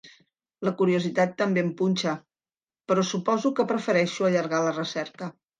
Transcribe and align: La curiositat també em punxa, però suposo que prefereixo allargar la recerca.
La 0.67 0.71
curiositat 0.79 1.35
també 1.41 1.63
em 1.65 1.69
punxa, 1.83 2.15
però 2.93 3.05
suposo 3.13 3.55
que 3.61 3.69
prefereixo 3.73 4.29
allargar 4.31 4.67
la 4.71 4.77
recerca. 4.83 5.33